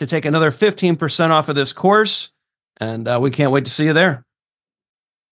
[0.00, 2.30] to take another 15% off of this course.
[2.78, 4.24] And uh, we can't wait to see you there.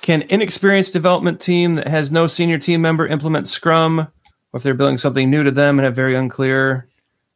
[0.00, 4.08] Can inexperienced development team that has no senior team member implement Scrum, or
[4.54, 6.88] if they're building something new to them and have very unclear,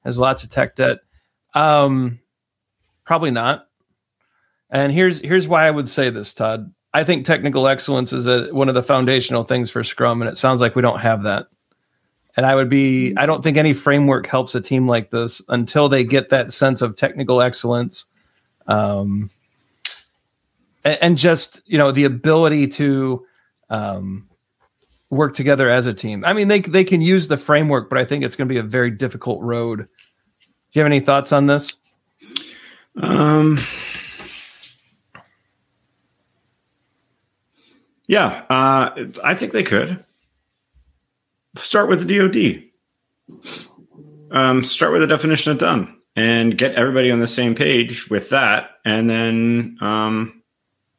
[0.04, 0.98] has lots of tech debt?
[1.54, 2.20] Um,
[3.04, 3.68] probably not.
[4.70, 6.72] And here's here's why I would say this, Todd.
[6.94, 10.36] I think technical excellence is a, one of the foundational things for Scrum, and it
[10.36, 11.46] sounds like we don't have that.
[12.36, 15.88] And I would be, I don't think any framework helps a team like this until
[15.88, 18.06] they get that sense of technical excellence.
[18.66, 19.30] Um,
[20.84, 23.24] and just you know the ability to
[23.70, 24.28] um,
[25.10, 26.24] work together as a team.
[26.24, 28.58] I mean, they they can use the framework, but I think it's going to be
[28.58, 29.78] a very difficult road.
[29.78, 29.86] Do
[30.72, 31.76] you have any thoughts on this?
[33.00, 33.60] Um.
[38.06, 40.04] Yeah, uh, I think they could
[41.56, 42.64] start with the DoD.
[44.30, 48.30] Um, start with the definition of done and get everybody on the same page with
[48.30, 50.42] that, and then um,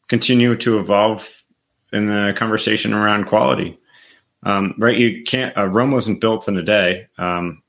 [0.08, 1.44] continue to evolve
[1.92, 3.80] in the conversation around quality.
[4.44, 5.58] Um, right, you can't.
[5.58, 7.08] Uh, Rome wasn't built in a day.
[7.18, 7.64] Um,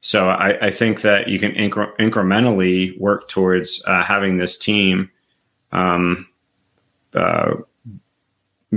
[0.00, 5.10] so I, I, think that you can incre- incrementally work towards uh, having this team
[5.72, 6.28] um,
[7.14, 7.54] uh,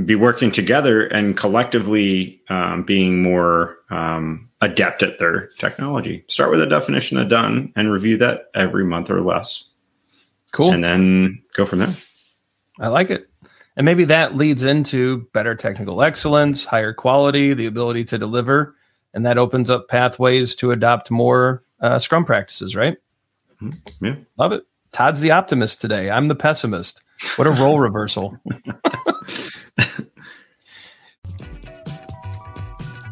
[0.06, 6.23] be working together and collectively um, being more um, adept at their technology.
[6.28, 9.69] Start with a definition of done and review that every month or less.
[10.53, 10.72] Cool.
[10.72, 11.95] And then go from there.
[12.81, 13.30] I like it.
[13.78, 18.75] And maybe that leads into better technical excellence, higher quality, the ability to deliver,
[19.14, 22.97] and that opens up pathways to adopt more uh, Scrum practices, right?
[23.62, 24.06] Mm-hmm.
[24.06, 24.16] Yeah.
[24.38, 24.66] Love it.
[24.91, 26.09] Todd's the optimist today.
[26.09, 27.02] I'm the pessimist.
[27.38, 28.38] What a role reversal.